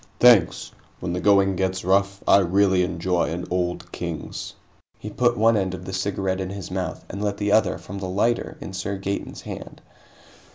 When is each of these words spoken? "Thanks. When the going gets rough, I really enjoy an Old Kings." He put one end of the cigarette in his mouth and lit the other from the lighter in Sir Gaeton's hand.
"Thanks. 0.19 0.71
When 0.99 1.13
the 1.13 1.19
going 1.21 1.55
gets 1.55 1.85
rough, 1.85 2.23
I 2.27 2.39
really 2.39 2.81
enjoy 2.81 3.29
an 3.29 3.45
Old 3.51 3.91
Kings." 3.91 4.55
He 4.97 5.11
put 5.11 5.37
one 5.37 5.55
end 5.55 5.75
of 5.75 5.85
the 5.85 5.93
cigarette 5.93 6.41
in 6.41 6.49
his 6.49 6.71
mouth 6.71 7.05
and 7.07 7.23
lit 7.23 7.37
the 7.37 7.51
other 7.51 7.77
from 7.77 7.99
the 7.99 8.09
lighter 8.09 8.57
in 8.59 8.73
Sir 8.73 8.97
Gaeton's 8.97 9.41
hand. 9.41 9.79